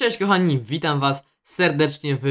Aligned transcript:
Cześć 0.00 0.18
kochani, 0.18 0.60
witam 0.60 1.00
Was 1.00 1.22
serdecznie 1.42 2.16
w 2.16 2.22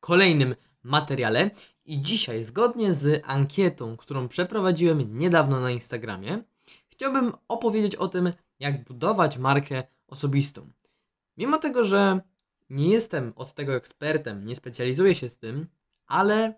kolejnym 0.00 0.54
materiale 0.82 1.50
i 1.84 2.02
dzisiaj 2.02 2.42
zgodnie 2.42 2.94
z 2.94 3.22
ankietą, 3.26 3.96
którą 3.96 4.28
przeprowadziłem 4.28 5.18
niedawno 5.18 5.60
na 5.60 5.70
Instagramie, 5.70 6.42
chciałbym 6.88 7.32
opowiedzieć 7.48 7.96
o 7.96 8.08
tym, 8.08 8.32
jak 8.60 8.84
budować 8.84 9.38
markę 9.38 9.82
osobistą. 10.06 10.70
Mimo 11.36 11.58
tego, 11.58 11.84
że 11.84 12.20
nie 12.70 12.88
jestem 12.88 13.32
od 13.36 13.54
tego 13.54 13.74
ekspertem, 13.74 14.46
nie 14.46 14.54
specjalizuję 14.54 15.14
się 15.14 15.30
w 15.30 15.36
tym, 15.36 15.66
ale 16.06 16.54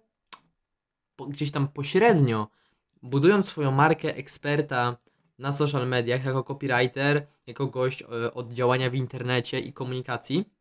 gdzieś 1.28 1.50
tam 1.50 1.68
pośrednio 1.68 2.48
budując 3.02 3.46
swoją 3.46 3.70
markę 3.70 4.16
eksperta 4.16 4.96
na 5.38 5.52
social 5.52 5.88
mediach 5.88 6.24
jako 6.24 6.44
copywriter, 6.44 7.26
jako 7.46 7.66
gość 7.66 8.02
e, 8.02 8.34
od 8.34 8.52
działania 8.52 8.90
w 8.90 8.94
internecie 8.94 9.60
i 9.60 9.72
komunikacji, 9.72 10.55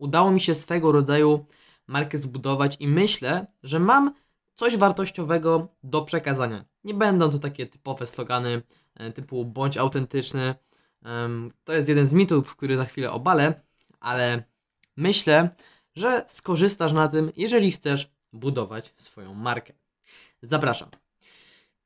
udało 0.00 0.30
mi 0.30 0.40
się 0.40 0.54
swego 0.54 0.92
rodzaju 0.92 1.46
markę 1.86 2.18
zbudować 2.18 2.76
i 2.80 2.88
myślę, 2.88 3.46
że 3.62 3.80
mam 3.80 4.14
coś 4.54 4.76
wartościowego 4.76 5.68
do 5.82 6.02
przekazania. 6.02 6.64
Nie 6.84 6.94
będą 6.94 7.30
to 7.30 7.38
takie 7.38 7.66
typowe 7.66 8.06
slogany 8.06 8.62
e, 8.94 9.12
typu 9.12 9.44
bądź 9.44 9.76
autentyczny. 9.76 10.54
To 11.64 11.72
jest 11.72 11.88
jeden 11.88 12.06
z 12.06 12.12
mitów, 12.12 12.56
który 12.56 12.76
za 12.76 12.84
chwilę 12.84 13.10
obalę, 13.10 13.60
ale 14.00 14.42
myślę, 14.96 15.48
że 15.94 16.24
skorzystasz 16.28 16.92
na 16.92 17.08
tym, 17.08 17.32
jeżeli 17.36 17.72
chcesz 17.72 18.10
budować 18.32 18.94
swoją 18.96 19.34
markę. 19.34 19.72
Zapraszam. 20.42 20.88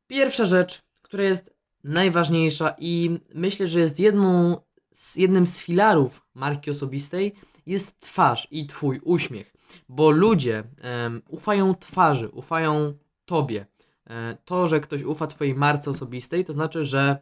Pierwsza 0.06 0.44
rzecz, 0.44 0.82
która 1.02 1.24
jest 1.24 1.54
najważniejsza 1.84 2.74
i 2.78 3.18
myślę, 3.34 3.68
że 3.68 3.80
jest 3.80 4.00
jedną 4.00 4.56
z, 4.92 5.16
jednym 5.16 5.46
z 5.46 5.60
filarów 5.62 6.22
marki 6.34 6.70
osobistej, 6.70 7.34
jest 7.66 8.00
twarz 8.00 8.48
i 8.50 8.66
Twój 8.66 9.00
uśmiech, 9.04 9.54
bo 9.88 10.10
ludzie 10.10 10.64
em, 10.80 11.22
ufają 11.28 11.74
twarzy, 11.74 12.28
ufają 12.28 12.92
Tobie. 13.24 13.66
E, 14.06 14.36
to, 14.44 14.68
że 14.68 14.80
ktoś 14.80 15.02
ufa 15.02 15.26
Twojej 15.26 15.54
marce 15.54 15.90
osobistej, 15.90 16.44
to 16.44 16.52
znaczy, 16.52 16.84
że 16.84 17.18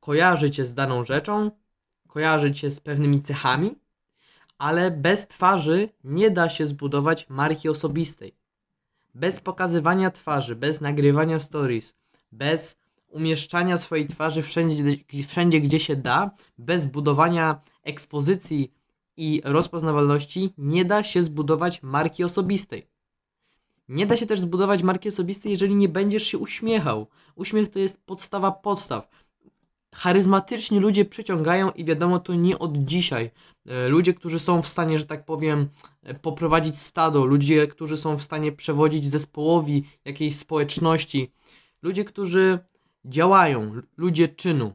kojarzy 0.00 0.50
Cię 0.50 0.66
z 0.66 0.74
daną 0.74 1.04
rzeczą, 1.04 1.50
kojarzy 2.08 2.52
Cię 2.52 2.70
z 2.70 2.80
pewnymi 2.80 3.22
cechami, 3.22 3.74
ale 4.58 4.90
bez 4.90 5.28
twarzy 5.28 5.88
nie 6.04 6.30
da 6.30 6.48
się 6.48 6.66
zbudować 6.66 7.26
marki 7.28 7.68
osobistej. 7.68 8.34
Bez 9.14 9.40
pokazywania 9.40 10.10
twarzy, 10.10 10.56
bez 10.56 10.80
nagrywania 10.80 11.40
stories, 11.40 11.94
bez 12.32 12.76
umieszczania 13.08 13.78
swojej 13.78 14.06
twarzy 14.06 14.42
wszędzie, 14.42 14.84
wszędzie 15.28 15.60
gdzie 15.60 15.80
się 15.80 15.96
da, 15.96 16.30
bez 16.58 16.86
budowania 16.86 17.60
ekspozycji 17.82 18.72
i 19.18 19.40
rozpoznawalności, 19.44 20.50
nie 20.58 20.84
da 20.84 21.02
się 21.02 21.22
zbudować 21.22 21.82
marki 21.82 22.24
osobistej. 22.24 22.86
Nie 23.88 24.06
da 24.06 24.16
się 24.16 24.26
też 24.26 24.40
zbudować 24.40 24.82
marki 24.82 25.08
osobistej, 25.08 25.52
jeżeli 25.52 25.76
nie 25.76 25.88
będziesz 25.88 26.22
się 26.22 26.38
uśmiechał. 26.38 27.06
Uśmiech 27.34 27.68
to 27.68 27.78
jest 27.78 28.02
podstawa 28.06 28.52
podstaw. 28.52 29.08
Charyzmatyczni 29.94 30.80
ludzie 30.80 31.04
przyciągają 31.04 31.70
i 31.70 31.84
wiadomo 31.84 32.18
to 32.18 32.34
nie 32.34 32.58
od 32.58 32.76
dzisiaj. 32.76 33.30
E, 33.66 33.88
Ludzie, 33.88 34.14
którzy 34.14 34.38
są 34.38 34.62
w 34.62 34.68
stanie, 34.68 34.98
że 34.98 35.06
tak 35.06 35.24
powiem, 35.24 35.68
e, 36.02 36.14
poprowadzić 36.14 36.78
stado, 36.78 37.24
ludzie, 37.24 37.66
którzy 37.66 37.96
są 37.96 38.18
w 38.18 38.22
stanie 38.22 38.52
przewodzić 38.52 39.10
zespołowi 39.10 39.84
jakiejś 40.04 40.36
społeczności, 40.36 41.32
ludzie, 41.82 42.04
którzy 42.04 42.58
działają, 43.04 43.72
ludzie 43.96 44.28
czynu, 44.28 44.72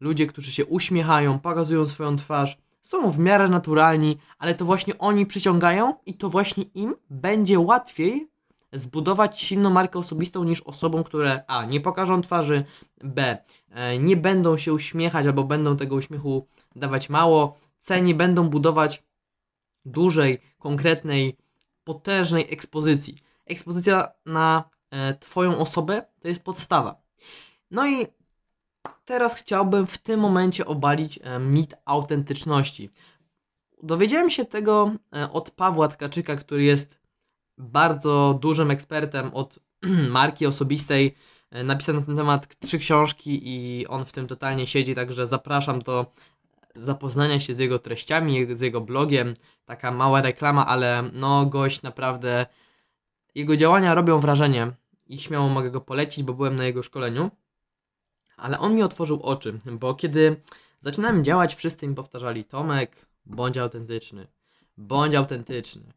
ludzie, 0.00 0.26
którzy 0.26 0.52
się 0.52 0.66
uśmiechają, 0.66 1.38
pokazują 1.38 1.88
swoją 1.88 2.16
twarz, 2.16 2.58
są 2.84 3.10
w 3.10 3.18
miarę 3.18 3.48
naturalni, 3.48 4.18
ale 4.38 4.54
to 4.54 4.64
właśnie 4.64 4.98
oni 4.98 5.26
przyciągają 5.26 5.94
i 6.06 6.14
to 6.14 6.30
właśnie 6.30 6.64
im 6.74 6.94
będzie 7.10 7.60
łatwiej 7.60 8.28
zbudować 8.72 9.40
silną 9.40 9.70
markę 9.70 9.98
osobistą 9.98 10.44
niż 10.44 10.60
osobom, 10.60 11.04
które 11.04 11.44
A. 11.46 11.64
nie 11.64 11.80
pokażą 11.80 12.22
twarzy, 12.22 12.64
B. 13.04 13.38
E, 13.70 13.98
nie 13.98 14.16
będą 14.16 14.56
się 14.56 14.72
uśmiechać 14.72 15.26
albo 15.26 15.44
będą 15.44 15.76
tego 15.76 15.96
uśmiechu 15.96 16.46
dawać 16.76 17.08
mało, 17.08 17.58
C. 17.78 18.02
nie 18.02 18.14
będą 18.14 18.48
budować 18.48 19.02
dużej, 19.84 20.40
konkretnej, 20.58 21.36
potężnej 21.84 22.52
ekspozycji. 22.52 23.18
Ekspozycja 23.46 24.08
na 24.26 24.64
e, 24.90 25.14
Twoją 25.14 25.58
osobę 25.58 26.02
to 26.20 26.28
jest 26.28 26.42
podstawa. 26.42 27.02
No 27.70 27.86
i 27.86 28.06
teraz 29.04 29.34
chciałbym 29.34 29.86
w 29.86 29.98
tym 29.98 30.20
momencie 30.20 30.66
obalić 30.66 31.18
e, 31.22 31.38
mit 31.38 31.74
autentyczności. 31.84 32.90
Dowiedziałem 33.82 34.30
się 34.30 34.44
tego 34.44 34.92
e, 35.16 35.32
od 35.32 35.50
Pawła 35.50 35.88
Tkaczyka, 35.88 36.36
który 36.36 36.64
jest 36.64 36.98
bardzo 37.58 38.38
dużym 38.40 38.70
ekspertem 38.70 39.34
od 39.34 39.58
marki 40.10 40.46
osobistej. 40.46 41.14
E, 41.50 41.64
Napisał 41.64 41.94
na 41.94 42.02
ten 42.02 42.16
temat 42.16 42.56
trzy 42.60 42.78
książki 42.78 43.40
i 43.44 43.86
on 43.86 44.04
w 44.04 44.12
tym 44.12 44.26
totalnie 44.26 44.66
siedzi, 44.66 44.94
także 44.94 45.26
zapraszam 45.26 45.78
do 45.78 46.06
zapoznania 46.76 47.40
się 47.40 47.54
z 47.54 47.58
jego 47.58 47.78
treściami, 47.78 48.54
z 48.54 48.60
jego 48.60 48.80
blogiem. 48.80 49.34
Taka 49.64 49.90
mała 49.90 50.20
reklama, 50.20 50.66
ale 50.66 51.10
no 51.12 51.46
gość 51.46 51.82
naprawdę 51.82 52.46
jego 53.34 53.56
działania 53.56 53.94
robią 53.94 54.20
wrażenie 54.20 54.72
i 55.06 55.18
śmiało 55.18 55.48
mogę 55.48 55.70
go 55.70 55.80
polecić, 55.80 56.24
bo 56.24 56.34
byłem 56.34 56.56
na 56.56 56.64
jego 56.64 56.82
szkoleniu. 56.82 57.30
Ale 58.36 58.58
on 58.58 58.74
mi 58.74 58.82
otworzył 58.82 59.22
oczy, 59.22 59.58
bo 59.72 59.94
kiedy 59.94 60.36
zaczynałem 60.80 61.24
działać, 61.24 61.54
wszyscy 61.54 61.88
mi 61.88 61.94
powtarzali: 61.94 62.44
Tomek, 62.44 63.06
bądź 63.26 63.58
autentyczny, 63.58 64.26
bądź 64.76 65.14
autentyczny. 65.14 65.92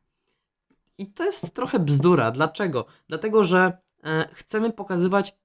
I 0.98 1.08
to 1.08 1.25
jest 1.25 1.53
trochę 1.53 1.80
bzdura. 1.80 2.31
Dlaczego? 2.31 2.86
Dlatego, 3.08 3.44
że 3.44 3.78
e, 4.03 4.28
chcemy 4.34 4.74
pokazywać 4.74 5.36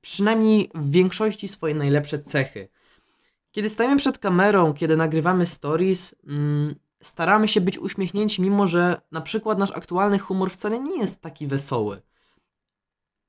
przynajmniej 0.00 0.70
w 0.74 0.90
większości 0.90 1.48
swoje 1.48 1.74
najlepsze 1.74 2.18
cechy. 2.18 2.68
Kiedy 3.50 3.70
stajemy 3.70 3.96
przed 3.96 4.18
kamerą, 4.18 4.74
kiedy 4.74 4.96
nagrywamy 4.96 5.46
stories, 5.46 6.14
mm, 6.26 6.74
staramy 7.02 7.48
się 7.48 7.60
być 7.60 7.78
uśmiechnięci, 7.78 8.42
mimo 8.42 8.66
że 8.66 9.00
na 9.12 9.20
przykład 9.20 9.58
nasz 9.58 9.70
aktualny 9.70 10.18
humor 10.18 10.50
wcale 10.50 10.80
nie 10.80 10.98
jest 10.98 11.20
taki 11.20 11.46
wesoły. 11.46 12.02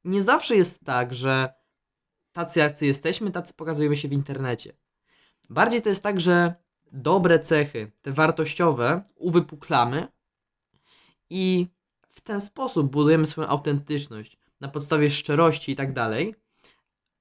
Nie 0.04 0.22
zawsze 0.22 0.56
jest 0.56 0.80
tak, 0.86 1.14
że 1.14 1.54
tacy 2.34 2.60
jacy 2.60 2.86
jesteśmy, 2.86 3.32
tacy 3.32 3.54
pokazujemy 3.54 3.98
się 3.98 4.08
w 4.08 4.14
internecie. 4.14 4.74
Bardziej 5.50 5.82
to 5.82 5.90
jest 5.90 6.04
tak, 6.04 6.20
że 6.20 6.56
dobre 6.92 7.40
cechy, 7.40 7.92
te 8.02 8.12
wartościowe, 8.12 9.02
uwypuklamy 9.16 10.08
i 11.30 11.68
w 12.10 12.22
ten 12.22 12.42
sposób 12.42 12.92
budujemy 12.92 13.26
swoją 13.26 13.48
autentyczność 13.48 14.38
na 14.60 14.68
podstawie 14.68 15.12
szczerości 15.12 15.72
i 15.72 15.76
tak 15.76 15.94
dalej. 15.94 16.36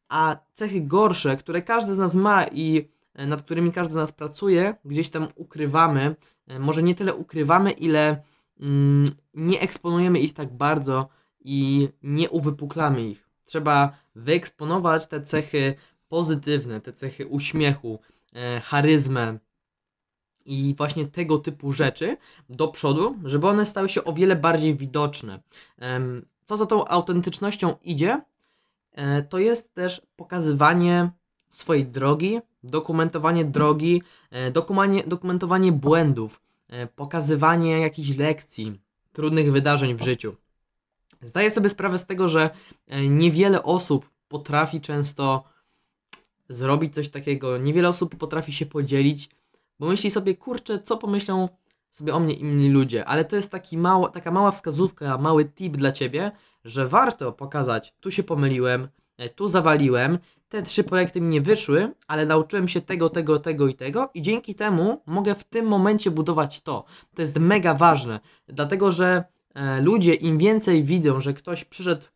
A 0.08 0.36
cechy 0.52 0.80
gorsze, 0.80 1.36
które 1.36 1.62
każdy 1.62 1.94
z 1.94 1.98
nas 1.98 2.14
ma 2.14 2.46
i 2.46 2.88
e, 3.14 3.26
nad 3.26 3.42
którymi 3.42 3.72
każdy 3.72 3.92
z 3.92 3.96
nas 3.96 4.12
pracuje, 4.12 4.74
gdzieś 4.84 5.08
tam 5.08 5.28
ukrywamy. 5.36 6.16
E, 6.46 6.58
Może 6.58 6.82
nie 6.82 6.94
tyle 6.94 7.14
ukrywamy, 7.14 7.70
ile 7.70 8.22
mm, 8.60 9.08
nie 9.34 9.60
eksponujemy 9.60 10.18
ich 10.20 10.34
tak 10.34 10.56
bardzo 10.56 11.08
i 11.40 11.88
nie 12.02 12.30
uwypuklamy 12.30 13.02
ich. 13.08 13.31
Trzeba 13.44 13.96
wyeksponować 14.14 15.06
te 15.06 15.20
cechy 15.20 15.74
pozytywne, 16.08 16.80
te 16.80 16.92
cechy 16.92 17.26
uśmiechu, 17.26 17.98
e, 18.32 18.60
charyzmę 18.60 19.38
i 20.44 20.74
właśnie 20.78 21.06
tego 21.06 21.38
typu 21.38 21.72
rzeczy 21.72 22.16
do 22.48 22.68
przodu, 22.68 23.16
żeby 23.24 23.46
one 23.46 23.66
stały 23.66 23.88
się 23.88 24.04
o 24.04 24.12
wiele 24.12 24.36
bardziej 24.36 24.76
widoczne. 24.76 25.40
Co 26.44 26.56
za 26.56 26.66
tą 26.66 26.88
autentycznością 26.88 27.74
idzie, 27.82 28.20
e, 28.92 29.22
to 29.22 29.38
jest 29.38 29.74
też 29.74 30.02
pokazywanie 30.16 31.10
swojej 31.48 31.86
drogi, 31.86 32.40
dokumentowanie 32.62 33.44
drogi, 33.44 34.02
e, 34.30 34.50
dokumentowanie, 35.06 35.72
błędów, 35.72 36.40
pokazywanie 36.96 37.80
jakichś 37.80 38.16
lekcji, 38.16 38.80
trudnych 39.12 39.52
wydarzeń 39.52 39.94
w 39.94 40.02
życiu. 40.02 40.36
Zdaję 41.22 41.50
sobie 41.50 41.68
sprawę 41.68 41.98
z 41.98 42.06
tego, 42.06 42.28
że 42.28 42.50
e, 42.88 43.08
niewiele 43.08 43.62
osób 43.62 44.10
potrafi 44.28 44.80
często 44.80 45.44
zrobić 46.48 46.94
coś 46.94 47.08
takiego, 47.08 47.58
niewiele 47.58 47.88
osób 47.88 48.16
potrafi 48.16 48.52
się 48.52 48.66
podzielić, 48.66 49.30
bo 49.78 49.88
myśli 49.88 50.10
sobie, 50.10 50.34
kurczę, 50.36 50.78
co 50.78 50.96
pomyślą 50.96 51.48
sobie 51.90 52.14
o 52.14 52.20
mnie 52.20 52.34
inni 52.34 52.70
ludzie, 52.70 53.04
ale 53.04 53.24
to 53.24 53.36
jest 53.36 53.50
taki 53.50 53.78
mało, 53.78 54.08
taka 54.08 54.30
mała 54.30 54.50
wskazówka, 54.50 55.18
mały 55.18 55.44
tip 55.44 55.76
dla 55.76 55.92
ciebie, 55.92 56.32
że 56.64 56.86
warto 56.86 57.32
pokazać, 57.32 57.94
tu 58.00 58.10
się 58.10 58.22
pomyliłem, 58.22 58.88
e, 59.18 59.28
tu 59.28 59.48
zawaliłem, 59.48 60.18
te 60.48 60.62
trzy 60.62 60.84
projekty 60.84 61.20
mi 61.20 61.28
nie 61.28 61.40
wyszły, 61.40 61.94
ale 62.06 62.26
nauczyłem 62.26 62.68
się 62.68 62.80
tego, 62.80 63.10
tego, 63.10 63.38
tego 63.38 63.68
i 63.68 63.74
tego 63.74 64.10
i 64.14 64.22
dzięki 64.22 64.54
temu 64.54 65.02
mogę 65.06 65.34
w 65.34 65.44
tym 65.44 65.66
momencie 65.66 66.10
budować 66.10 66.60
to. 66.60 66.84
To 67.14 67.22
jest 67.22 67.38
mega 67.38 67.74
ważne, 67.74 68.20
dlatego 68.48 68.92
że 68.92 69.24
ludzie 69.80 70.14
im 70.14 70.38
więcej 70.38 70.84
widzą, 70.84 71.20
że 71.20 71.32
ktoś 71.32 71.64
przyszedł 71.64 72.06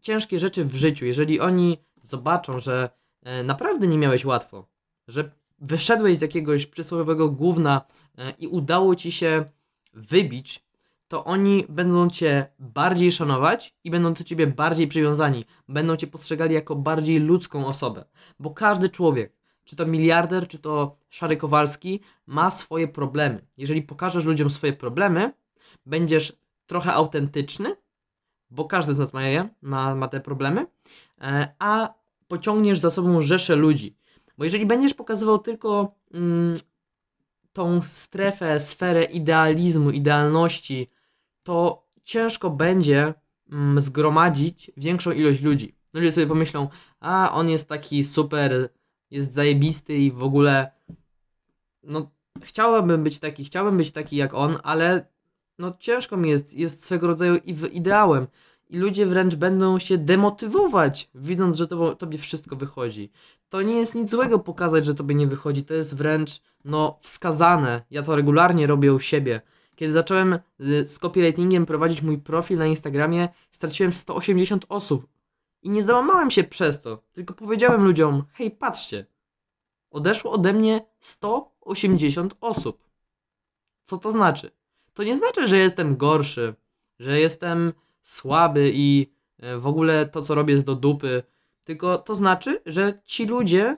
ciężkie 0.00 0.38
rzeczy 0.38 0.64
w 0.64 0.74
życiu, 0.74 1.06
jeżeli 1.06 1.40
oni 1.40 1.78
zobaczą, 2.00 2.60
że 2.60 2.90
e, 3.22 3.44
naprawdę 3.44 3.86
nie 3.86 3.98
miałeś 3.98 4.24
łatwo, 4.24 4.68
że 5.08 5.30
wyszedłeś 5.58 6.18
z 6.18 6.20
jakiegoś 6.20 6.66
przysłowiowego 6.66 7.28
gówna 7.28 7.84
e, 8.18 8.30
i 8.30 8.46
udało 8.46 8.96
ci 8.96 9.12
się 9.12 9.44
wybić, 9.94 10.64
to 11.08 11.24
oni 11.24 11.64
będą 11.68 12.10
cię 12.10 12.46
bardziej 12.58 13.12
szanować 13.12 13.74
i 13.84 13.90
będą 13.90 14.14
do 14.14 14.24
ciebie 14.24 14.46
bardziej 14.46 14.88
przywiązani. 14.88 15.44
Będą 15.68 15.96
cię 15.96 16.06
postrzegali 16.06 16.54
jako 16.54 16.76
bardziej 16.76 17.20
ludzką 17.20 17.66
osobę. 17.66 18.04
Bo 18.38 18.50
każdy 18.50 18.88
człowiek, 18.88 19.32
czy 19.64 19.76
to 19.76 19.86
miliarder, 19.86 20.48
czy 20.48 20.58
to 20.58 20.96
Szary 21.08 21.36
Kowalski, 21.36 22.00
ma 22.26 22.50
swoje 22.50 22.88
problemy. 22.88 23.46
Jeżeli 23.56 23.82
pokażesz 23.82 24.24
ludziom 24.24 24.50
swoje 24.50 24.72
problemy, 24.72 25.32
będziesz 25.90 26.32
trochę 26.66 26.92
autentyczny, 26.92 27.76
bo 28.50 28.64
każdy 28.64 28.94
z 28.94 28.98
nas 28.98 29.12
ma 29.12 29.22
je, 29.22 29.48
ma, 29.62 29.94
ma 29.94 30.08
te 30.08 30.20
problemy, 30.20 30.66
e, 31.20 31.54
a 31.58 31.94
pociągniesz 32.28 32.78
za 32.78 32.90
sobą 32.90 33.20
rzeszę 33.20 33.56
ludzi. 33.56 33.96
Bo 34.38 34.44
jeżeli 34.44 34.66
będziesz 34.66 34.94
pokazywał 34.94 35.38
tylko 35.38 35.94
mm, 36.14 36.56
tą 37.52 37.82
strefę, 37.82 38.60
sferę 38.60 39.04
idealizmu, 39.04 39.90
idealności, 39.90 40.90
to 41.42 41.86
ciężko 42.02 42.50
będzie 42.50 43.14
mm, 43.52 43.80
zgromadzić 43.80 44.70
większą 44.76 45.10
ilość 45.10 45.42
ludzi. 45.42 45.74
Ludzie 45.94 46.12
sobie 46.12 46.26
pomyślą, 46.26 46.68
a 47.00 47.32
on 47.32 47.48
jest 47.48 47.68
taki 47.68 48.04
super, 48.04 48.68
jest 49.10 49.32
zajebisty 49.32 49.96
i 49.96 50.10
w 50.10 50.22
ogóle, 50.22 50.70
no 51.82 52.10
chciałbym 52.42 53.04
być 53.04 53.18
taki, 53.18 53.44
chciałbym 53.44 53.76
być 53.76 53.92
taki 53.92 54.16
jak 54.16 54.34
on, 54.34 54.58
ale 54.62 55.06
no 55.60 55.76
ciężko 55.78 56.16
mi 56.16 56.30
jest, 56.30 56.54
jest 56.54 56.84
swego 56.84 57.06
rodzaju 57.06 57.36
ideałem. 57.72 58.26
I 58.70 58.78
ludzie 58.78 59.06
wręcz 59.06 59.34
będą 59.34 59.78
się 59.78 59.98
demotywować, 59.98 61.10
widząc, 61.14 61.56
że 61.56 61.66
to, 61.66 61.94
tobie 61.94 62.18
wszystko 62.18 62.56
wychodzi. 62.56 63.10
To 63.48 63.62
nie 63.62 63.74
jest 63.74 63.94
nic 63.94 64.10
złego 64.10 64.38
pokazać, 64.38 64.86
że 64.86 64.94
tobie 64.94 65.14
nie 65.14 65.26
wychodzi, 65.26 65.64
to 65.64 65.74
jest 65.74 65.96
wręcz, 65.96 66.40
no, 66.64 66.98
wskazane. 67.00 67.82
Ja 67.90 68.02
to 68.02 68.16
regularnie 68.16 68.66
robię 68.66 68.94
u 68.94 69.00
siebie. 69.00 69.40
Kiedy 69.76 69.92
zacząłem 69.92 70.38
y, 70.60 70.86
z 70.86 70.98
copywritingiem 70.98 71.66
prowadzić 71.66 72.02
mój 72.02 72.18
profil 72.18 72.58
na 72.58 72.66
Instagramie, 72.66 73.28
straciłem 73.50 73.92
180 73.92 74.66
osób. 74.68 75.06
I 75.62 75.70
nie 75.70 75.84
załamałem 75.84 76.30
się 76.30 76.44
przez 76.44 76.80
to, 76.80 77.02
tylko 77.12 77.34
powiedziałem 77.34 77.84
ludziom: 77.84 78.22
hej, 78.32 78.50
patrzcie, 78.50 79.06
odeszło 79.90 80.32
ode 80.32 80.52
mnie 80.52 80.80
180 81.00 82.34
osób. 82.40 82.88
Co 83.84 83.98
to 83.98 84.12
znaczy? 84.12 84.59
To 85.00 85.04
nie 85.04 85.16
znaczy, 85.16 85.48
że 85.48 85.56
jestem 85.56 85.96
gorszy, 85.96 86.54
że 86.98 87.20
jestem 87.20 87.72
słaby 88.02 88.70
i 88.74 89.12
e, 89.38 89.58
w 89.58 89.66
ogóle 89.66 90.06
to, 90.06 90.22
co 90.22 90.34
robię, 90.34 90.54
jest 90.54 90.66
do 90.66 90.74
dupy. 90.74 91.22
Tylko 91.64 91.98
to 91.98 92.14
znaczy, 92.14 92.62
że 92.66 93.02
ci 93.04 93.26
ludzie 93.26 93.76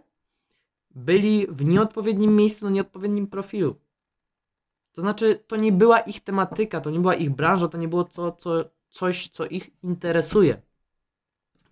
byli 0.91 1.47
w 1.49 1.65
nieodpowiednim 1.65 2.37
miejscu, 2.37 2.65
na 2.65 2.71
nieodpowiednim 2.71 3.27
profilu. 3.27 3.81
To 4.93 5.03
znaczy, 5.03 5.45
to 5.47 5.57
nie 5.57 5.73
była 5.73 6.01
ich 6.01 6.21
tematyka, 6.21 6.81
to 6.81 6.91
nie 6.91 7.01
była 7.01 7.15
ich 7.15 7.31
branża, 7.31 7.69
to 7.69 7.79
nie 7.79 7.89
było 7.89 8.05
to, 8.05 8.33
co, 8.33 8.65
coś, 8.91 9.29
co 9.29 9.47
ich 9.47 9.71
interesuje. 9.83 10.63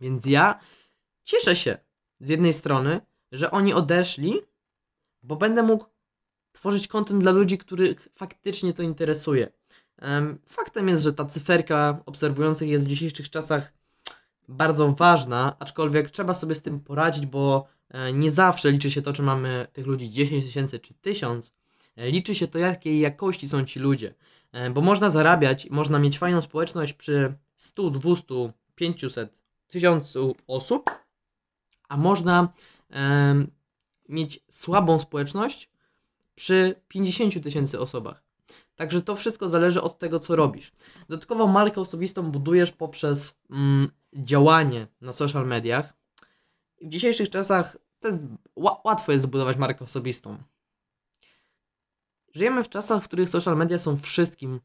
Więc 0.00 0.26
ja 0.26 0.60
cieszę 1.22 1.56
się 1.56 1.78
z 2.20 2.28
jednej 2.28 2.52
strony, 2.52 3.00
że 3.32 3.50
oni 3.50 3.74
odeszli, 3.74 4.40
bo 5.22 5.36
będę 5.36 5.62
mógł 5.62 5.84
tworzyć 6.52 6.88
kontent 6.88 7.22
dla 7.22 7.32
ludzi, 7.32 7.58
których 7.58 8.08
faktycznie 8.14 8.72
to 8.72 8.82
interesuje. 8.82 9.52
Faktem 10.46 10.88
jest, 10.88 11.04
że 11.04 11.12
ta 11.12 11.24
cyferka 11.24 12.02
obserwujących 12.06 12.68
jest 12.68 12.86
w 12.86 12.88
dzisiejszych 12.88 13.30
czasach 13.30 13.72
bardzo 14.50 14.92
ważna, 14.92 15.56
aczkolwiek 15.58 16.10
trzeba 16.10 16.34
sobie 16.34 16.54
z 16.54 16.62
tym 16.62 16.80
poradzić, 16.80 17.26
bo 17.26 17.66
e, 17.88 18.12
nie 18.12 18.30
zawsze 18.30 18.70
liczy 18.70 18.90
się 18.90 19.02
to, 19.02 19.12
czy 19.12 19.22
mamy 19.22 19.66
tych 19.72 19.86
ludzi 19.86 20.10
10 20.10 20.44
tysięcy 20.44 20.78
czy 20.78 20.94
1000. 20.94 21.52
E, 21.96 22.10
liczy 22.10 22.34
się 22.34 22.46
to, 22.46 22.58
jakiej 22.58 23.00
jakości 23.00 23.48
są 23.48 23.64
ci 23.64 23.80
ludzie. 23.80 24.14
E, 24.52 24.70
bo 24.70 24.80
można 24.80 25.10
zarabiać, 25.10 25.70
można 25.70 25.98
mieć 25.98 26.18
fajną 26.18 26.42
społeczność 26.42 26.92
przy 26.92 27.34
100, 27.56 27.90
200, 27.90 28.52
500, 28.74 29.34
1000 29.68 30.14
osób, 30.46 30.90
a 31.88 31.96
można 31.96 32.48
mieć 34.08 34.40
słabą 34.50 34.98
społeczność 34.98 35.69
przy 36.40 36.80
50 36.88 37.42
tysięcy 37.42 37.80
osobach. 37.80 38.22
Także 38.76 39.02
to 39.02 39.16
wszystko 39.16 39.48
zależy 39.48 39.82
od 39.82 39.98
tego, 39.98 40.18
co 40.18 40.36
robisz. 40.36 40.72
Dodatkowo 41.08 41.46
markę 41.46 41.80
osobistą 41.80 42.30
budujesz 42.30 42.72
poprzez 42.72 43.34
mm, 43.50 43.88
działanie 44.16 44.86
na 45.00 45.12
social 45.12 45.46
mediach. 45.46 45.92
W 46.82 46.88
dzisiejszych 46.88 47.30
czasach 47.30 47.76
to 47.98 48.08
jest, 48.08 48.20
łatwo 48.56 49.12
jest 49.12 49.24
zbudować 49.24 49.56
markę 49.56 49.84
osobistą. 49.84 50.38
Żyjemy 52.34 52.64
w 52.64 52.68
czasach, 52.68 53.02
w 53.02 53.08
których 53.08 53.30
social 53.30 53.56
media 53.56 53.78
są 53.78 53.96
wszystkim 53.96 54.60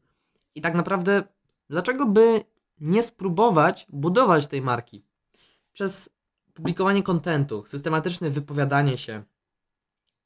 i 0.54 0.60
tak 0.60 0.74
naprawdę 0.74 1.22
dlaczego 1.70 2.06
by 2.06 2.44
nie 2.80 3.02
spróbować 3.02 3.86
budować 3.88 4.46
tej 4.46 4.62
marki? 4.62 5.04
Przez 5.72 6.10
publikowanie 6.54 7.02
kontentu, 7.02 7.64
systematyczne 7.66 8.30
wypowiadanie 8.30 8.98
się, 8.98 9.24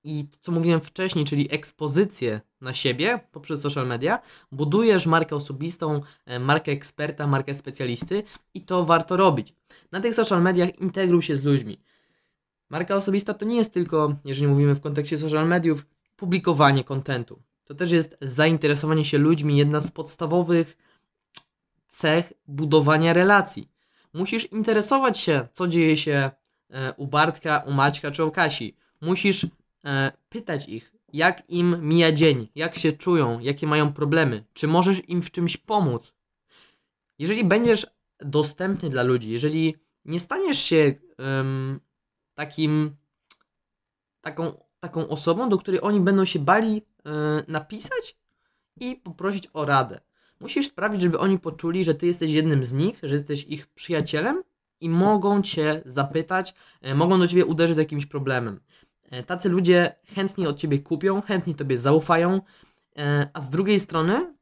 i 0.04 0.24
to, 0.24 0.38
co 0.40 0.52
mówiłem 0.52 0.80
wcześniej, 0.80 1.24
czyli 1.24 1.54
ekspozycję 1.54 2.40
na 2.60 2.74
siebie 2.74 3.20
poprzez 3.32 3.60
social 3.60 3.86
media, 3.86 4.20
budujesz 4.52 5.06
markę 5.06 5.36
osobistą, 5.36 6.00
e, 6.26 6.38
markę 6.38 6.72
eksperta, 6.72 7.26
markę 7.26 7.54
specjalisty 7.54 8.22
i 8.54 8.60
to 8.60 8.84
warto 8.84 9.16
robić. 9.16 9.54
Na 9.92 10.00
tych 10.00 10.14
social 10.14 10.42
mediach 10.42 10.80
integruj 10.80 11.22
się 11.22 11.36
z 11.36 11.42
ludźmi. 11.42 11.80
Marka 12.70 12.96
osobista 12.96 13.34
to 13.34 13.44
nie 13.44 13.56
jest 13.56 13.74
tylko, 13.74 14.14
jeżeli 14.24 14.46
mówimy 14.46 14.74
w 14.74 14.80
kontekście 14.80 15.18
social 15.18 15.48
mediów, 15.48 15.86
publikowanie 16.16 16.84
kontentu. 16.84 17.42
To 17.64 17.74
też 17.74 17.90
jest 17.90 18.16
zainteresowanie 18.20 19.04
się 19.04 19.18
ludźmi, 19.18 19.56
jedna 19.56 19.80
z 19.80 19.90
podstawowych 19.90 20.76
cech 21.88 22.32
budowania 22.46 23.12
relacji. 23.12 23.68
Musisz 24.14 24.52
interesować 24.52 25.18
się, 25.18 25.48
co 25.52 25.68
dzieje 25.68 25.96
się 25.96 26.30
e, 26.70 26.92
u 26.96 27.06
Bartka, 27.06 27.62
u 27.66 27.72
Maćka 27.72 28.10
czy 28.10 28.24
u 28.24 28.30
Kasi. 28.30 28.76
Musisz 29.00 29.46
pytać 30.28 30.68
ich, 30.68 30.92
jak 31.12 31.50
im 31.50 31.76
mija 31.82 32.12
dzień, 32.12 32.48
jak 32.54 32.78
się 32.78 32.92
czują, 32.92 33.40
jakie 33.40 33.66
mają 33.66 33.92
problemy, 33.92 34.44
czy 34.52 34.68
możesz 34.68 35.08
im 35.08 35.22
w 35.22 35.30
czymś 35.30 35.56
pomóc. 35.56 36.14
Jeżeli 37.18 37.44
będziesz 37.44 37.86
dostępny 38.18 38.90
dla 38.90 39.02
ludzi, 39.02 39.30
jeżeli 39.30 39.76
nie 40.04 40.20
staniesz 40.20 40.58
się 40.58 40.94
um, 41.18 41.80
takim, 42.34 42.96
taką, 44.20 44.52
taką 44.80 45.08
osobą, 45.08 45.48
do 45.48 45.58
której 45.58 45.80
oni 45.82 46.00
będą 46.00 46.24
się 46.24 46.38
bali 46.38 46.82
e, 47.06 47.10
napisać 47.48 48.16
i 48.80 48.96
poprosić 48.96 49.48
o 49.52 49.64
radę. 49.64 50.00
Musisz 50.40 50.66
sprawić, 50.66 51.00
żeby 51.00 51.18
oni 51.18 51.38
poczuli, 51.38 51.84
że 51.84 51.94
ty 51.94 52.06
jesteś 52.06 52.30
jednym 52.30 52.64
z 52.64 52.72
nich, 52.72 52.98
że 53.02 53.14
jesteś 53.14 53.44
ich 53.44 53.66
przyjacielem 53.66 54.42
i 54.80 54.88
mogą 54.88 55.42
cię 55.42 55.82
zapytać, 55.86 56.54
e, 56.80 56.94
mogą 56.94 57.18
do 57.18 57.28
ciebie 57.28 57.44
uderzyć 57.44 57.74
z 57.74 57.78
jakimś 57.78 58.06
problemem. 58.06 58.60
E, 59.10 59.22
tacy 59.22 59.48
ludzie 59.48 59.94
chętnie 60.14 60.48
od 60.48 60.56
ciebie 60.56 60.78
kupią, 60.78 61.22
chętnie 61.22 61.54
tobie 61.54 61.78
zaufają, 61.78 62.40
e, 62.98 63.28
a 63.32 63.40
z 63.40 63.50
drugiej 63.50 63.80
strony 63.80 64.34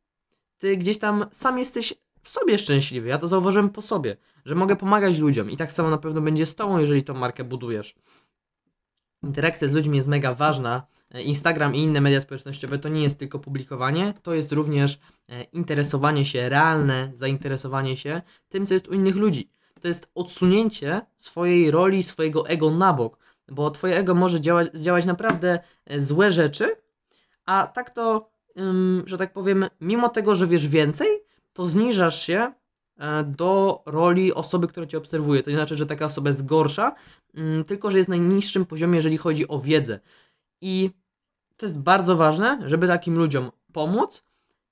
ty 0.58 0.76
gdzieś 0.76 0.98
tam 0.98 1.26
sam 1.32 1.58
jesteś 1.58 1.94
w 2.22 2.28
sobie 2.28 2.58
szczęśliwy. 2.58 3.08
Ja 3.08 3.18
to 3.18 3.26
zauważyłem 3.26 3.70
po 3.70 3.82
sobie, 3.82 4.16
że 4.44 4.54
mogę 4.54 4.76
pomagać 4.76 5.18
ludziom 5.18 5.50
i 5.50 5.56
tak 5.56 5.72
samo 5.72 5.90
na 5.90 5.98
pewno 5.98 6.20
będzie 6.20 6.46
z 6.46 6.54
tobą, 6.54 6.78
jeżeli 6.78 7.04
tą 7.04 7.14
markę 7.14 7.44
budujesz. 7.44 7.94
Interakcja 9.22 9.68
z 9.68 9.72
ludźmi 9.72 9.96
jest 9.96 10.08
mega 10.08 10.34
ważna. 10.34 10.87
E, 11.10 11.22
Instagram 11.22 11.75
i 11.75 11.78
inne 11.78 12.00
media 12.00 12.20
społecznościowe 12.20 12.78
to 12.78 12.88
nie 12.88 13.02
jest 13.02 13.18
tylko 13.18 13.38
publikowanie, 13.38 14.14
to 14.22 14.34
jest 14.34 14.52
również 14.52 14.98
interesowanie 15.52 16.25
się, 16.25 16.48
realne 16.48 17.12
zainteresowanie 17.14 17.96
się 17.96 18.22
tym, 18.48 18.66
co 18.66 18.75
jest 18.75 18.88
u 18.88 18.94
innych 18.94 19.16
ludzi. 19.16 19.50
To 19.80 19.88
jest 19.88 20.10
odsunięcie 20.14 21.00
swojej 21.16 21.70
roli, 21.70 22.02
swojego 22.02 22.48
ego 22.48 22.70
na 22.70 22.92
bok 22.92 23.18
bo 23.49 23.71
twoje 23.71 23.97
ego 23.97 24.14
może 24.14 24.40
działać, 24.40 24.69
działać 24.75 25.05
naprawdę 25.05 25.59
e, 25.87 26.00
złe 26.00 26.31
rzeczy, 26.31 26.76
a 27.47 27.67
tak 27.67 27.90
to, 27.90 28.31
że 29.05 29.19
tak 29.19 29.33
powiem, 29.33 29.67
mimo 29.81 30.09
tego, 30.09 30.35
że 30.35 30.47
wiesz 30.47 30.69
więcej, 30.69 31.09
to 31.52 31.67
zniżasz 31.67 32.23
się 32.23 32.52
e, 32.97 33.25
do 33.25 33.83
roli 33.87 34.35
osoby, 34.35 34.69
która 34.69 34.87
cię 34.87 34.99
obserwuje. 34.99 35.43
To 35.43 35.50
nie 35.50 35.57
znaczy, 35.57 35.76
że 35.76 35.87
taka 35.87 36.07
osoba 36.07 36.31
jest 36.31 36.47
gorsza, 36.47 36.95
tylko 37.67 37.90
że 37.90 37.99
jest 37.99 38.09
na 38.09 38.17
najniższym 38.17 38.67
poziomie, 38.67 38.97
jeżeli 38.97 39.17
chodzi 39.17 39.49
o 39.49 39.61
wiedzę. 39.61 40.00
I 40.61 40.90
to 41.57 41.67
jest 41.67 41.78
bardzo 41.78 42.17
ważne, 42.17 42.62
żeby 42.67 42.87
takim 42.87 43.19
ludziom 43.19 43.50
pomóc, 43.73 44.25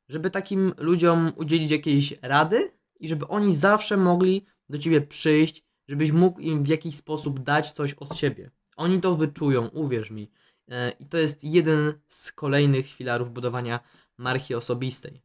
żeby 0.08 0.30
takim 0.30 0.72
ludziom 0.78 1.32
udzielić 1.36 1.70
jakiejś 1.70 2.14
rady 2.22 2.70
i 3.00 3.08
żeby 3.08 3.28
oni 3.28 3.56
zawsze 3.56 3.96
mogli 3.96 4.46
do 4.68 4.78
ciebie 4.78 5.00
przyjść, 5.00 5.64
żebyś 5.88 6.12
mógł 6.12 6.40
im 6.40 6.64
w 6.64 6.68
jakiś 6.68 6.96
sposób 6.96 7.40
dać 7.40 7.72
coś 7.72 7.94
od 7.94 8.16
siebie. 8.16 8.50
Oni 8.76 9.00
to 9.00 9.16
wyczują, 9.16 9.68
uwierz 9.68 10.10
mi. 10.10 10.30
E, 10.68 10.90
I 10.90 11.06
to 11.06 11.16
jest 11.16 11.44
jeden 11.44 11.92
z 12.06 12.32
kolejnych 12.32 12.86
filarów 12.86 13.30
budowania 13.30 13.80
marki 14.18 14.54
osobistej. 14.54 15.22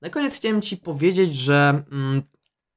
Na 0.00 0.10
koniec 0.10 0.36
chciałem 0.36 0.62
Ci 0.62 0.76
powiedzieć, 0.76 1.36
że 1.36 1.84
mm, 1.92 2.22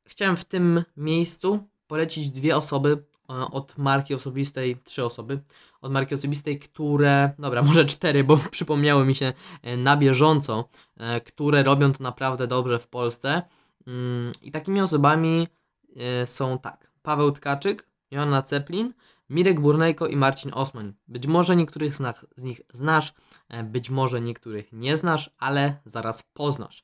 chciałem 0.06 0.38
w 0.38 0.46
tym 0.46 0.84
miejscu 0.98 1.68
polecić 1.88 2.30
dwie 2.30 2.58
osoby, 2.58 3.04
od 3.28 3.78
marki 3.78 4.14
osobistej, 4.14 4.78
trzy 4.84 5.06
osoby, 5.06 5.40
od 5.82 5.92
marki 5.92 6.16
osobistej, 6.16 6.60
które, 6.60 7.32
dobra, 7.40 7.62
może 7.68 7.86
cztery, 7.86 8.24
bo 8.24 8.38
przypomniały 8.52 9.06
mi 9.06 9.16
się 9.16 9.34
e, 9.62 9.78
na 9.78 9.98
bieżąco, 9.98 10.70
e, 10.98 11.22
które 11.22 11.64
robią 11.64 11.94
to 11.94 12.04
naprawdę 12.04 12.48
dobrze 12.48 12.80
w 12.80 12.88
Polsce. 12.88 13.42
Mm, 13.88 14.32
I 14.42 14.52
takimi 14.52 14.82
osobami 14.82 15.48
e, 15.96 16.28
są 16.28 16.60
tak, 16.60 16.92
Paweł 17.02 17.32
Tkaczyk, 17.32 17.87
Joanna 18.12 18.42
Ceplin, 18.42 18.94
Mirek 19.30 19.60
Burnejko 19.60 20.08
i 20.08 20.16
Marcin 20.16 20.52
Osman. 20.54 20.94
Być 21.08 21.28
może 21.28 21.56
niektórych 21.56 21.96
z, 22.36 22.44
nich 22.44 22.62
znasz, 22.74 23.14
e, 23.50 23.64
być 23.64 23.90
może 23.90 24.22
niektórych 24.22 24.72
nie 24.72 24.98
znasz, 24.98 25.30
ale 25.38 25.80
zaraz 25.86 26.24
poznasz. 26.34 26.84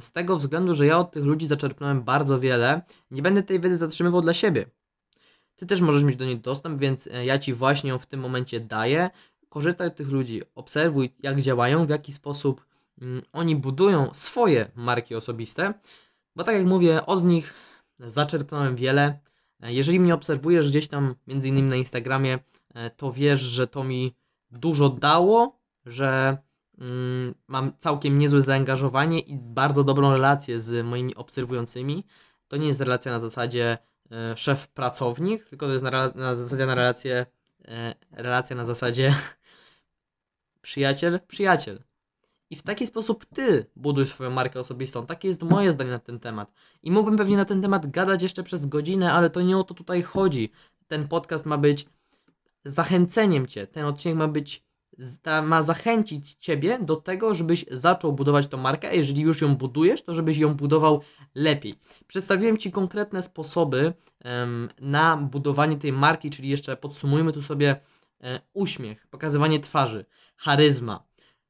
Z 0.00 0.12
tego 0.12 0.36
względu, 0.36 0.74
że 0.74 0.86
ja 0.86 0.98
od 0.98 1.12
tych 1.12 1.24
ludzi 1.24 1.46
zaczerpnąłem 1.46 2.02
bardzo 2.02 2.40
wiele, 2.40 2.82
nie 3.10 3.22
będę 3.22 3.42
tej 3.42 3.60
wiedzy 3.60 3.76
zatrzymywał 3.76 4.22
dla 4.22 4.34
siebie. 4.34 4.66
Ty 5.56 5.66
też 5.66 5.80
możesz 5.80 6.02
mieć 6.04 6.16
do 6.16 6.24
niej 6.24 6.40
dostęp, 6.40 6.80
więc 6.80 7.06
e, 7.06 7.24
ja 7.24 7.38
Ci 7.38 7.54
właśnie 7.54 7.90
ją 7.90 7.98
w 7.98 8.06
tym 8.06 8.20
momencie 8.20 8.60
daję. 8.60 9.10
Korzystaj 9.48 9.86
od 9.86 9.96
tych 9.96 10.08
ludzi, 10.08 10.42
obserwuj 10.54 11.14
jak 11.18 11.40
działają, 11.40 11.86
w 11.86 11.88
jaki 11.88 12.12
sposób 12.12 12.66
mm, 13.00 13.22
oni 13.32 13.56
budują 13.56 14.10
swoje 14.14 14.70
marki 14.74 15.14
osobiste, 15.14 15.74
bo 16.36 16.44
tak 16.44 16.54
jak 16.54 16.66
mówię, 16.66 17.06
od 17.06 17.24
nich 17.24 17.54
zaczerpnąłem 17.98 18.76
wiele. 18.76 19.18
E, 19.64 19.72
Jeżeli 19.72 20.00
mnie 20.00 20.14
obserwujesz 20.14 20.68
gdzieś 20.68 20.88
tam, 20.88 21.14
między 21.26 21.48
innymi 21.48 21.68
na 21.70 21.76
Instagramie, 21.76 22.38
e, 22.74 22.90
to 22.90 23.12
wiesz, 23.12 23.40
że 23.40 23.66
to 23.66 23.84
mi 23.84 24.14
dużo 24.50 24.88
dało, 24.88 25.60
że 25.86 26.38
mm, 26.78 27.34
mam 27.48 27.72
całkiem 27.78 28.18
niezłe 28.18 28.42
zaangażowanie 28.42 29.20
i 29.20 29.36
bardzo 29.36 29.84
dobrą 29.84 30.12
relację 30.12 30.60
z 30.60 30.86
moimi 30.86 31.14
obserwującymi. 31.14 32.04
To 32.48 32.56
nie 32.56 32.66
jest 32.66 32.80
relacja 32.80 33.12
na 33.12 33.20
zasadzie 33.20 33.78
e, 34.10 34.36
szef-pracownik, 34.36 35.44
tylko 35.44 35.66
to 35.66 35.72
jest 35.72 35.84
na, 35.84 35.90
na 36.14 36.36
zasadzie 36.36 36.66
na 36.66 36.74
relację, 36.74 37.26
relacja 38.12 38.56
na 38.56 38.64
zasadzie 38.64 39.14
przyjaciel-przyjaciel. 40.62 41.78
I 42.50 42.56
w 42.56 42.62
taki 42.62 42.86
sposób 42.86 43.26
ty 43.34 43.66
buduj 43.76 44.06
swoją 44.06 44.30
markę 44.30 44.60
osobistą. 44.60 45.06
Takie 45.06 45.28
jest 45.28 45.42
moje 45.42 45.72
zdanie 45.72 45.90
na 45.90 45.98
ten 45.98 46.20
temat. 46.20 46.52
I 46.82 46.90
mógłbym 46.90 47.18
pewnie 47.18 47.36
na 47.36 47.44
ten 47.44 47.62
temat 47.62 47.90
gadać 47.90 48.22
jeszcze 48.22 48.42
przez 48.42 48.66
godzinę, 48.66 49.12
ale 49.12 49.30
to 49.30 49.42
nie 49.42 49.58
o 49.58 49.64
to 49.64 49.74
tutaj 49.74 50.02
chodzi. 50.02 50.50
Ten 50.86 51.08
podcast 51.08 51.46
ma 51.46 51.58
być 51.58 51.86
zachęceniem 52.64 53.46
cię. 53.46 53.66
Ten 53.66 53.84
odcinek 53.84 54.18
ma 54.18 54.28
być 54.28 54.64
ma 55.42 55.62
zachęcić 55.62 56.34
ciebie 56.34 56.78
do 56.82 56.96
tego, 56.96 57.34
żebyś 57.34 57.64
zaczął 57.70 58.12
budować 58.12 58.46
tą 58.46 58.56
markę, 58.56 58.88
a 58.88 58.92
jeżeli 58.92 59.22
już 59.22 59.40
ją 59.40 59.56
budujesz, 59.56 60.02
to 60.02 60.14
żebyś 60.14 60.38
ją 60.38 60.54
budował 60.54 61.00
lepiej. 61.34 61.74
Przedstawiłem 62.06 62.58
ci 62.58 62.70
konkretne 62.70 63.22
sposoby 63.22 63.92
em, 64.20 64.68
na 64.80 65.16
budowanie 65.16 65.76
tej 65.76 65.92
marki, 65.92 66.30
czyli 66.30 66.48
jeszcze 66.48 66.76
podsumujmy 66.76 67.32
tu 67.32 67.42
sobie 67.42 67.76
e, 68.20 68.40
uśmiech, 68.52 69.06
pokazywanie 69.06 69.60
twarzy, 69.60 70.04
charyzma, 70.36 71.04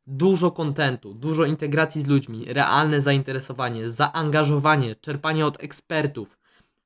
dużo 0.06 0.50
kontentu, 0.50 1.14
dużo 1.14 1.44
integracji 1.44 2.02
z 2.02 2.06
ludźmi, 2.06 2.44
realne 2.44 3.00
zainteresowanie, 3.00 3.90
zaangażowanie, 3.90 4.94
czerpanie 4.94 5.46
od 5.46 5.64
ekspertów, 5.64 6.38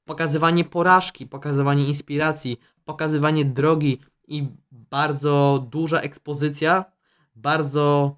pokazywanie 0.04 0.64
porażki, 0.64 1.26
pokazywanie 1.26 1.86
inspiracji, 1.86 2.60
pokazywanie 2.84 3.44
drogi 3.44 4.00
i 4.28 4.48
bardzo 4.72 5.66
duża 5.70 6.00
ekspozycja, 6.00 6.84
bardzo 7.36 8.16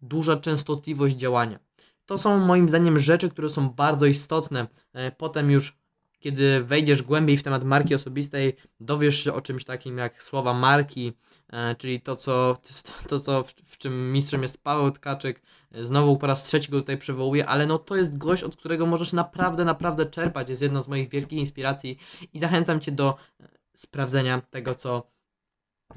duża 0.00 0.36
częstotliwość 0.36 1.16
działania. 1.16 1.58
To 2.06 2.18
są 2.18 2.38
moim 2.38 2.68
zdaniem 2.68 2.98
rzeczy, 2.98 3.30
które 3.30 3.50
są 3.50 3.70
bardzo 3.70 4.06
istotne. 4.06 4.66
E, 4.92 5.12
Potem 5.12 5.50
już, 5.50 5.76
kiedy 6.18 6.64
wejdziesz 6.64 7.02
głębiej 7.02 7.36
w 7.36 7.42
temat 7.42 7.64
marki 7.64 7.94
osobistej, 7.94 8.56
dowiesz 8.80 9.24
się 9.24 9.32
o 9.32 9.40
czymś 9.40 9.64
takim 9.64 9.98
jak 9.98 10.22
słowa 10.22 10.54
marki, 10.54 11.12
e, 11.52 11.74
czyli 11.74 12.00
to, 12.00 12.16
co, 12.16 12.56
to, 13.08 13.20
co 13.20 13.42
w, 13.42 13.52
w 13.52 13.78
czym 13.78 14.12
mistrzem 14.12 14.42
jest 14.42 14.62
Paweł 14.62 14.90
Tkaczyk. 14.90 15.42
Znowu 15.72 16.16
po 16.16 16.26
raz 16.26 16.44
trzeci 16.44 16.70
go 16.70 16.78
tutaj 16.78 16.98
przywołuję, 16.98 17.46
ale 17.46 17.66
no 17.66 17.78
to 17.78 17.96
jest 17.96 18.18
gość, 18.18 18.42
od 18.42 18.56
którego 18.56 18.86
możesz 18.86 19.12
naprawdę, 19.12 19.64
naprawdę 19.64 20.06
czerpać. 20.06 20.48
Jest 20.48 20.62
jedną 20.62 20.82
z 20.82 20.88
moich 20.88 21.08
wielkich 21.08 21.38
inspiracji 21.38 21.98
i 22.32 22.38
zachęcam 22.38 22.80
Cię 22.80 22.92
do 22.92 23.16
e, 23.40 23.48
sprawdzenia 23.74 24.40
tego, 24.50 24.74
co 24.74 25.10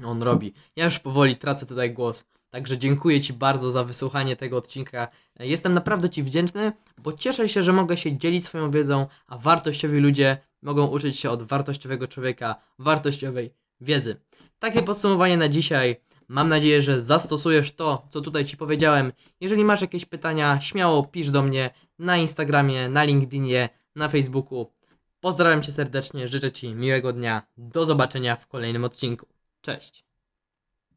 on 0.04 0.22
robi. 0.22 0.52
Ja 0.76 0.84
już 0.84 0.98
powoli 0.98 1.36
tracę 1.36 1.66
tutaj 1.66 1.92
głos. 1.92 2.24
Także 2.50 2.78
dziękuję 2.78 3.20
Ci 3.20 3.32
bardzo 3.32 3.70
za 3.70 3.84
wysłuchanie 3.84 4.36
tego 4.36 4.56
odcinka. 4.56 5.08
Jestem 5.38 5.74
naprawdę 5.74 6.10
Ci 6.10 6.22
wdzięczny, 6.22 6.72
bo 6.98 7.12
cieszę 7.12 7.48
się, 7.48 7.62
że 7.62 7.72
mogę 7.72 7.96
się 7.96 8.18
dzielić 8.18 8.44
swoją 8.44 8.70
wiedzą, 8.70 9.06
a 9.26 9.38
wartościowi 9.38 9.98
ludzie 9.98 10.38
mogą 10.62 10.86
uczyć 10.86 11.18
się 11.18 11.30
od 11.30 11.42
wartościowego 11.42 12.08
człowieka 12.08 12.56
wartościowej 12.78 13.54
wiedzy. 13.80 14.16
Takie 14.58 14.82
podsumowanie 14.82 15.36
na 15.36 15.48
dzisiaj. 15.48 15.96
Mam 16.28 16.48
nadzieję, 16.48 16.82
że 16.82 17.00
zastosujesz 17.00 17.72
to, 17.72 18.06
co 18.10 18.20
tutaj 18.20 18.44
Ci 18.44 18.56
powiedziałem. 18.56 19.12
Jeżeli 19.40 19.64
masz 19.64 19.80
jakieś 19.80 20.04
pytania, 20.04 20.60
śmiało 20.60 21.02
pisz 21.02 21.30
do 21.30 21.42
mnie 21.42 21.70
na 21.98 22.16
Instagramie, 22.16 22.88
na 22.88 23.04
LinkedInie, 23.04 23.68
na 23.96 24.08
Facebooku. 24.08 24.72
Pozdrawiam 25.20 25.62
Cię 25.62 25.72
serdecznie, 25.72 26.28
życzę 26.28 26.52
Ci 26.52 26.74
miłego 26.74 27.12
dnia. 27.12 27.42
Do 27.56 27.86
zobaczenia 27.86 28.36
w 28.36 28.46
kolejnym 28.46 28.84
odcinku. 28.84 29.26
Cześć. 29.60 30.09